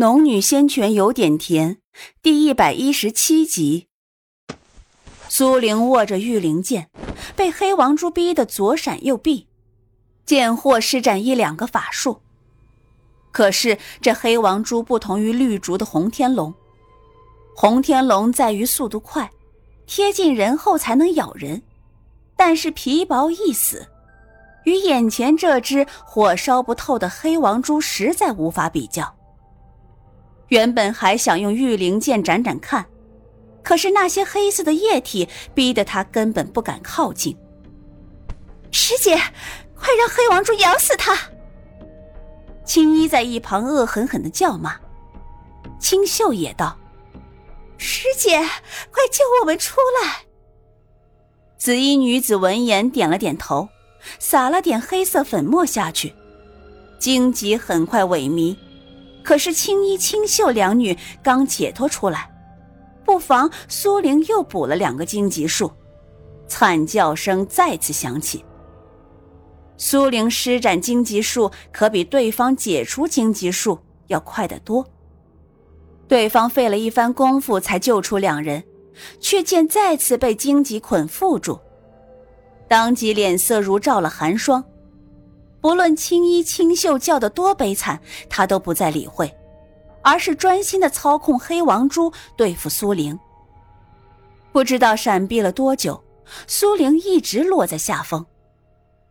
[0.00, 1.76] 农女仙泉有点甜，
[2.22, 3.88] 第一百一十七集。
[5.28, 6.88] 苏玲握着玉灵剑，
[7.36, 9.46] 被黑王珠逼得左闪右避，
[10.24, 12.22] 见或施展一两个法术。
[13.30, 16.54] 可是这黑王珠不同于绿竹的红天龙，
[17.54, 19.30] 红天龙在于速度快，
[19.84, 21.60] 贴近人后才能咬人，
[22.38, 23.86] 但是皮薄易死，
[24.64, 29.14] 与眼前这只火烧不透的黑王珠实在无法比较。
[30.50, 32.86] 原本还想用玉灵剑斩斩看，
[33.62, 37.36] 可是那些黑色的液体逼得他根本不敢靠近。
[38.70, 39.16] 师姐，
[39.74, 41.16] 快让黑王珠咬死他！
[42.64, 44.76] 青衣在一旁恶狠狠的叫骂，
[45.80, 46.76] 青秀也道
[47.78, 50.26] ：“师姐，快救我们出来！”
[51.58, 53.68] 紫衣女子闻言点了点头，
[54.18, 56.12] 撒了点黑色粉末下去，
[56.98, 58.56] 荆棘很快萎靡。
[59.22, 62.30] 可是青衣、青秀两女刚解脱出来，
[63.04, 65.70] 不妨苏玲又补了两个荆棘树，
[66.46, 68.44] 惨叫声再次响起。
[69.76, 74.86] 苏玲施展荆棘术，可比对方解除荆棘术要快得多。
[76.06, 78.62] 对方费了一番功夫才救出两人，
[79.20, 81.58] 却见再次被荆棘捆缚住，
[82.68, 84.64] 当即脸色如照了寒霜。
[85.60, 89.34] 不论青衣青秀叫得多悲惨，他都不再理会，
[90.02, 93.18] 而是专心的操控黑王珠对付苏玲。
[94.52, 96.02] 不知道闪避了多久，
[96.46, 98.24] 苏玲一直落在下风，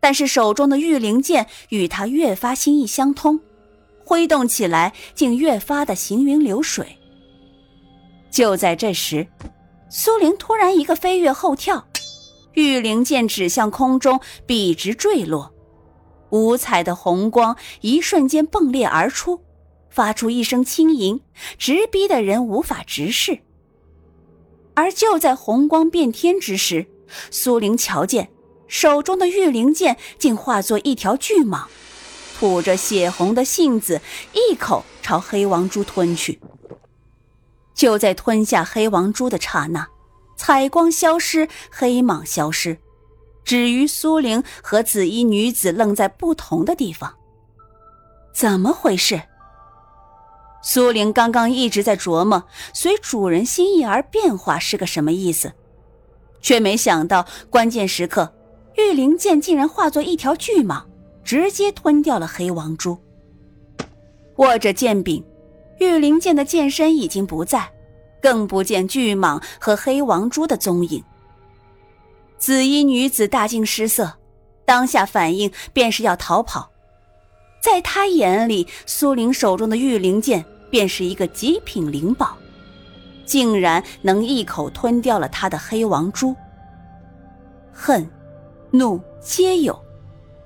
[0.00, 3.40] 但是手中的玉灵剑与他越发心意相通，
[4.04, 6.98] 挥动起来竟越发的行云流水。
[8.30, 9.26] 就在这时，
[9.88, 11.86] 苏玲突然一个飞跃后跳，
[12.54, 15.52] 玉灵剑指向空中，笔直坠落。
[16.30, 19.42] 五彩的红光一瞬间迸裂而出，
[19.88, 21.20] 发出一声轻吟，
[21.58, 23.40] 直逼的人无法直视。
[24.74, 26.86] 而就在红光变天之时，
[27.30, 28.30] 苏玲瞧见
[28.68, 31.64] 手中的玉灵剑竟化作一条巨蟒，
[32.38, 34.00] 吐着血红的信子，
[34.32, 36.40] 一口朝黑王珠吞去。
[37.74, 39.88] 就在吞下黑王珠的刹那，
[40.36, 42.78] 彩光消失，黑蟒消失。
[43.50, 47.12] 只余苏玲和紫衣女子愣在不同的地方。
[48.32, 49.20] 怎么回事？
[50.62, 55.52] 苏玲刚刚一直在琢磨随主人心意而变化是个什么意思，
[56.40, 58.32] 却没想到关键时刻，
[58.76, 60.84] 玉灵剑竟然化作一条巨蟒，
[61.24, 62.96] 直接吞掉了黑王珠。
[64.36, 65.24] 握着剑柄，
[65.80, 67.68] 玉灵剑的剑身已经不在，
[68.22, 71.02] 更不见巨蟒和黑王珠的踪影。
[72.40, 74.14] 紫衣女子大惊失色，
[74.64, 76.70] 当下反应便是要逃跑。
[77.62, 82.34] 在她眼里，苏玲手中的玉灵剑便是一个极品灵宝，
[83.26, 86.34] 竟然能一口吞掉了她的黑王珠。
[87.70, 88.10] 恨、
[88.70, 89.78] 怒皆有，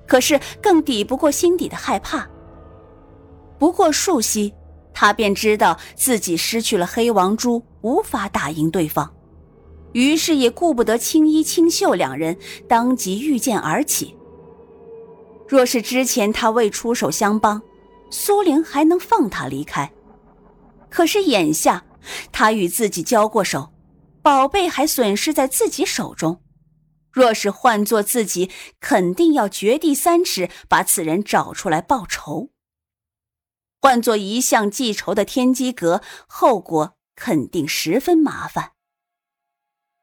[0.04, 2.28] 可是更抵不过心底的害怕。
[3.56, 4.52] 不过数息，
[4.92, 9.08] 他便知道自己失去了黑王珠，无法打赢对方。
[9.94, 12.36] 于是也顾不得青衣青秀两人，
[12.68, 14.14] 当即御剑而起。
[15.48, 17.62] 若是之前他未出手相帮，
[18.10, 19.92] 苏玲还能放他离开。
[20.90, 21.84] 可是眼下
[22.32, 23.72] 他与自己交过手，
[24.20, 26.40] 宝贝还损失在自己手中。
[27.12, 28.50] 若是换做自己，
[28.80, 32.50] 肯定要掘地三尺把此人找出来报仇。
[33.80, 38.73] 换做一向记仇的天机阁，后果肯定十分麻烦。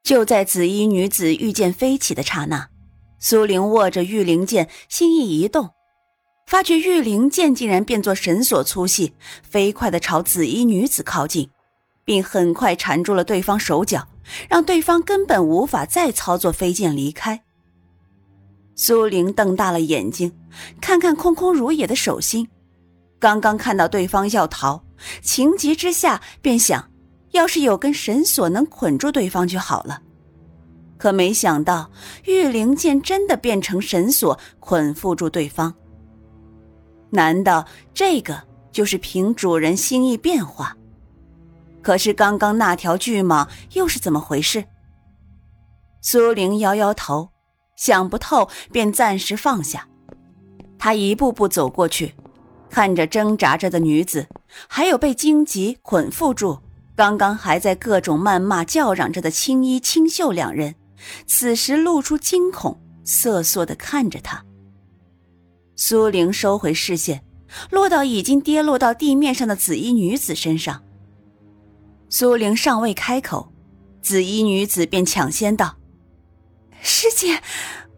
[0.02, 2.68] 就在紫衣女子御剑飞起的刹那，
[3.20, 5.70] 苏玲握着御灵剑，心意一动，
[6.46, 9.12] 发觉御灵剑竟然变作绳索粗细，
[9.42, 11.48] 飞快地朝紫衣女子靠近，
[12.04, 14.08] 并很快缠住了对方手脚，
[14.48, 17.44] 让对方根本无法再操作飞剑离开。
[18.74, 20.32] 苏玲瞪大了眼睛，
[20.80, 22.48] 看看空空如也的手心，
[23.20, 24.82] 刚刚看到对方要逃，
[25.22, 26.91] 情急之下便想。
[27.32, 30.00] 要是有根绳索能捆住对方就好了，
[30.96, 31.90] 可没想到
[32.24, 35.74] 玉灵剑真的变成绳索捆缚住对方。
[37.10, 40.76] 难道这个就是凭主人心意变化？
[41.82, 44.64] 可是刚刚那条巨蟒又是怎么回事？
[46.00, 47.30] 苏玲摇摇头，
[47.76, 49.88] 想不透，便暂时放下。
[50.78, 52.14] 他一步步走过去，
[52.68, 54.26] 看着挣扎着的女子，
[54.68, 56.58] 还有被荆棘捆缚住。
[57.02, 60.76] 刚刚还在各种谩骂叫嚷着的青衣青秀两人，
[61.26, 64.44] 此时露出惊恐，瑟缩的看着他。
[65.74, 67.24] 苏玲收回视线，
[67.72, 70.80] 落到已经跌落到地面上的紫衣女子身上。
[72.08, 73.52] 苏玲尚未开口，
[74.00, 75.74] 紫衣女子便抢先道
[76.82, 77.42] ：“师姐，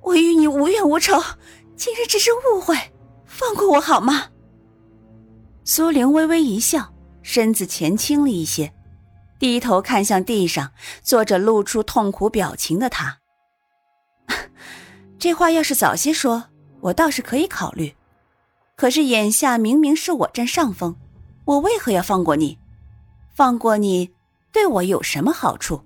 [0.00, 1.22] 我与你无怨无仇，
[1.76, 2.74] 今日只是误会，
[3.26, 4.28] 放过我好吗？”
[5.62, 8.72] 苏玲微微一笑，身子前倾了一些，
[9.44, 13.19] 低头看向地上坐着露出痛苦表情的他。
[15.19, 16.44] 这话要是早些说，
[16.81, 17.94] 我倒是可以考虑。
[18.75, 20.96] 可是眼下明明是我占上风，
[21.44, 22.58] 我为何要放过你？
[23.35, 24.14] 放过你
[24.50, 25.85] 对我有什么好处？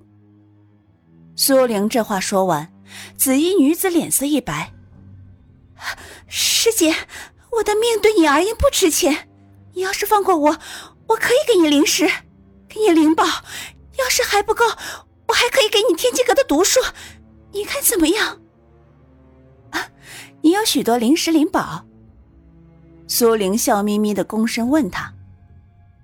[1.35, 2.73] 苏玲这话说完，
[3.17, 4.73] 紫衣女子脸色一白
[6.31, 6.95] ：“师姐，
[7.57, 9.29] 我的命对你而言不值钱。”
[9.75, 10.59] 你要是放过我，
[11.09, 12.09] 我可以给你灵石，
[12.69, 13.25] 给你灵宝。
[13.99, 14.65] 要是还不够，
[15.27, 16.81] 我还可以给你天机阁的毒术。
[17.53, 18.41] 你看怎么样？
[19.71, 19.89] 啊，
[20.43, 21.85] 你有许多灵石灵宝。
[23.09, 25.15] 苏玲笑眯眯的躬身问他，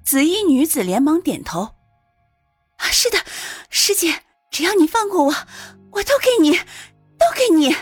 [0.03, 1.61] 紫衣女子连忙点头。
[2.79, 3.19] 啊，是的，
[3.71, 5.35] 师姐，只要你放过我，
[5.93, 6.57] 我都给你，
[7.19, 7.77] 都给你。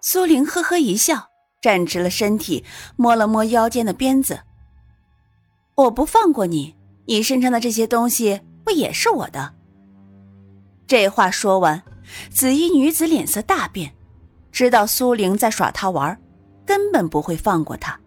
[0.00, 1.28] 苏玲呵呵一笑。
[1.60, 2.64] 站直了身体，
[2.96, 4.40] 摸了摸腰间的鞭子。
[5.76, 6.74] 我不放过你，
[7.06, 9.54] 你身上的这些东西不也是我的？
[10.86, 11.82] 这话说完，
[12.30, 13.94] 紫衣女子脸色大变，
[14.50, 16.20] 知道苏玲在耍她玩，
[16.66, 17.98] 根本不会放过她，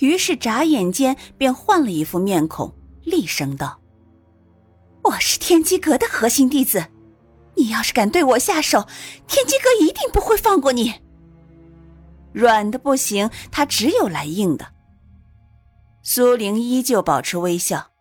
[0.00, 3.80] 于是眨眼间便换了一副面孔，厉声道
[5.04, 6.86] ：“我是天机阁的核心弟子，
[7.54, 8.86] 你要是敢对我下手，
[9.26, 10.94] 天机阁一定不会放过你。”
[12.32, 14.66] 软的不行，他只有来硬的。
[16.02, 17.92] 苏玲依旧保持微笑，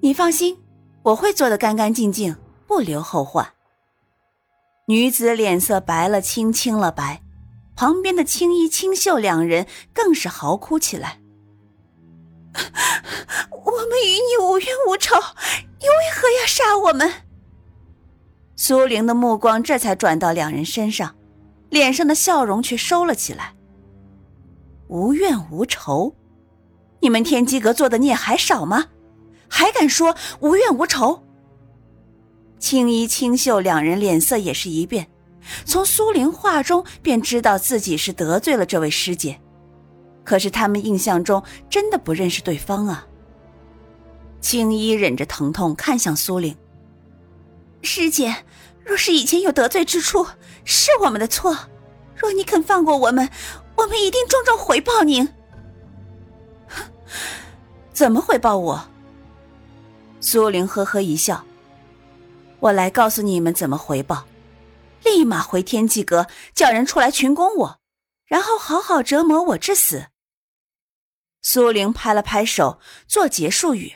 [0.00, 0.58] 你放心，
[1.02, 2.36] 我会做的干干净净，
[2.66, 3.54] 不留后患。
[4.86, 7.22] 女子脸色白了青，青了白，
[7.76, 11.20] 旁边的青衣、青秀两人更是嚎哭起来。
[12.54, 17.12] 我们与你无冤无仇，你为何要杀我们？
[18.56, 21.14] 苏玲的目光这才转到两人身上。
[21.70, 23.54] 脸上的笑容却收了起来。
[24.86, 26.14] 无怨无仇，
[27.00, 28.86] 你们天机阁做的孽还少吗？
[29.48, 31.22] 还敢说无怨无仇？
[32.58, 35.08] 青衣青秀两人脸色也是一变，
[35.64, 39.40] 从苏玲话中便知道自己是得罪了这位师姐，
[40.24, 43.06] 可是他们印象中真的不认识对方啊。
[44.40, 46.56] 青衣忍着疼痛看向苏玲，
[47.82, 48.36] 师姐。
[48.84, 50.26] 若是以前有得罪之处，
[50.64, 51.54] 是我们的错。
[52.16, 53.28] 若你肯放过我们，
[53.76, 55.28] 我们一定重重回报您。
[57.92, 58.88] 怎么回报我？
[60.20, 61.44] 苏玲呵呵一笑。
[62.60, 64.26] 我来告诉你们怎么回报。
[65.04, 67.80] 立马回天际阁，叫人出来群攻我，
[68.26, 70.08] 然后好好折磨我致死。
[71.40, 73.94] 苏玲拍了拍手，做结束语。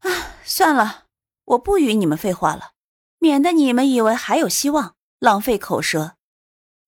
[0.00, 0.10] 啊，
[0.44, 1.04] 算了，
[1.44, 2.72] 我不与你们废话了。
[3.18, 6.16] 免得你们以为还有希望，浪费口舌。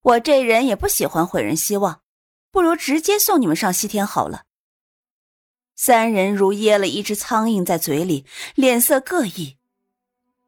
[0.03, 2.03] 我这人也不喜欢毁人希望，
[2.51, 4.43] 不如直接送你们上西天好了。
[5.77, 8.25] 三人如噎了一只苍蝇在嘴里，
[8.55, 9.57] 脸色各异。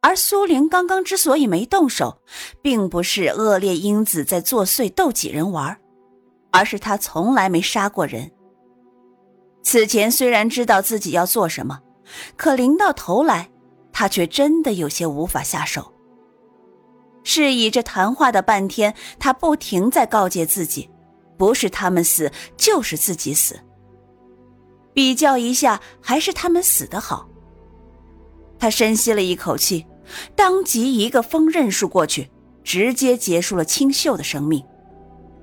[0.01, 2.23] 而苏玲刚刚之所以没动手，
[2.63, 5.79] 并不是恶劣英子在作祟逗几人玩，
[6.51, 8.31] 而是她从来没杀过人。
[9.63, 11.81] 此前虽然知道自己要做什么，
[12.37, 13.51] 可临到头来。
[13.99, 15.91] 他却真的有些无法下手。
[17.25, 20.91] 是以这谈话的半天，他不停在告诫自己：
[21.39, 23.59] 不是他们死，就是自己死。
[24.97, 27.29] 比较一下，还是他们死的好。
[28.59, 29.85] 他深吸了一口气，
[30.35, 32.31] 当即一个风刃术过去，
[32.65, 34.65] 直接结束了清秀的生命。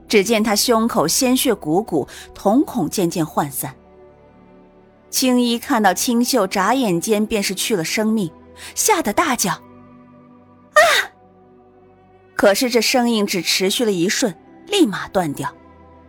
[0.07, 3.75] 只见他胸口鲜血汩汩，瞳孔渐渐涣散。
[5.11, 8.31] 青衣看到清秀，眨眼间便是去了生命。
[8.73, 9.51] 吓得大叫
[10.73, 10.81] ：“啊！”
[12.35, 15.53] 可是这声音只持续了一瞬，立马断掉，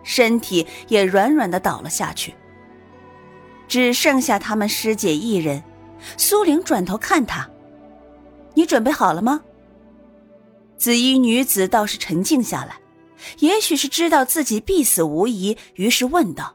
[0.02, 2.34] 身体也软软的倒了下去。
[3.75, 5.61] 只剩下他们师姐一人。
[6.16, 7.50] 苏玲转头看他
[8.54, 9.43] ：“你准备好了吗？”
[10.78, 12.78] 紫衣女子倒是沉静下来，
[13.40, 16.54] 也许是知道自己必死无疑，于是问道：“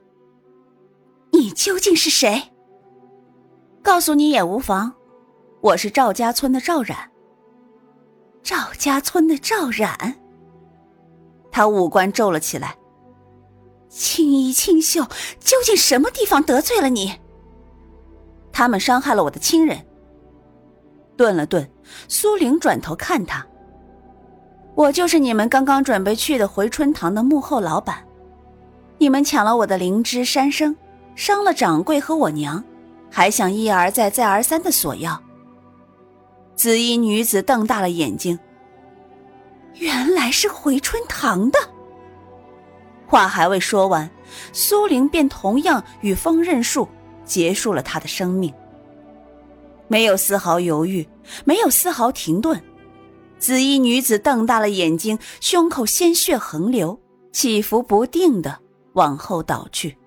[1.33, 2.41] 你究竟是谁？
[3.83, 4.93] 告诉你也无妨。”
[5.59, 7.11] 我是赵家村的赵冉。
[8.41, 10.15] 赵家村的赵冉，
[11.51, 12.77] 他五官皱了起来。
[13.89, 15.03] 青衣青秀，
[15.39, 17.19] 究竟什么地方得罪了你？
[18.51, 19.85] 他们伤害了我的亲人。
[21.17, 21.69] 顿了顿，
[22.07, 23.45] 苏玲转头看他
[24.75, 28.05] ：“我就是你们刚刚准备去的回春堂的幕后老板。
[28.99, 30.75] 你们抢了我的灵芝山生，
[31.15, 32.63] 伤了掌柜和我娘，
[33.09, 35.21] 还想一而再、再而三的索要。
[36.55, 38.37] 紫衣女子瞪大了眼睛，
[39.75, 41.59] 原来是回春堂的。
[43.09, 44.07] 话还未说完，
[44.53, 46.87] 苏玲便同样与风刃术
[47.25, 48.53] 结束了她的生命。
[49.87, 51.07] 没有丝毫犹豫，
[51.43, 52.61] 没有丝毫停顿，
[53.39, 56.99] 紫衣女子瞪大了眼睛，胸口鲜血横流，
[57.31, 58.59] 起伏不定的
[58.93, 59.97] 往后倒去。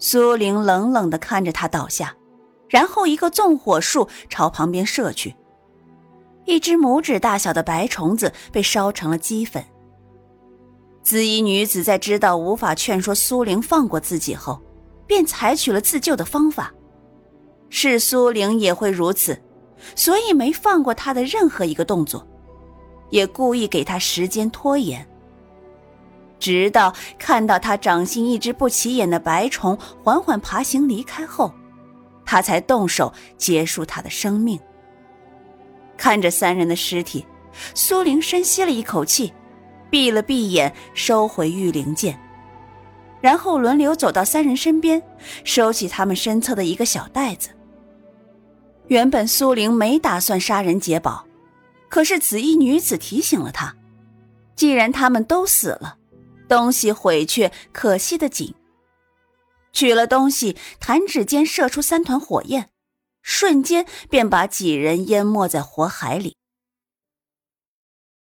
[0.00, 2.16] 苏玲冷冷的看着她倒下，
[2.68, 5.36] 然后一个纵火术朝旁边射去，
[6.44, 9.64] 一只拇指大小的白虫子被烧成了齑粉。
[11.08, 14.60] 紫衣女子在知道无法劝说苏玲放过自己后，
[15.06, 16.70] 便采取了自救的方法。
[17.70, 19.40] 是苏玲也会如此，
[19.96, 22.28] 所以没放过她的任何一个动作，
[23.08, 25.08] 也故意给她时间拖延。
[26.38, 31.50] 直到看到她掌心一只不起眼的白虫缓缓爬行离开后，
[32.26, 34.60] 他才动手结束她的生命。
[35.96, 37.24] 看着三人的尸体，
[37.74, 39.32] 苏玲深吸了一口气。
[39.90, 42.18] 闭了闭眼，收回玉灵剑，
[43.20, 45.02] 然后轮流走到三人身边，
[45.44, 47.50] 收起他们身侧的一个小袋子。
[48.86, 51.26] 原本苏玲没打算杀人劫宝，
[51.90, 53.76] 可是紫衣女子提醒了她，
[54.56, 55.98] 既然他们都死了，
[56.48, 58.54] 东西毁却可惜的紧。
[59.74, 62.70] 取了东西，弹指间射出三团火焰，
[63.20, 66.37] 瞬间便把几人淹没在火海里。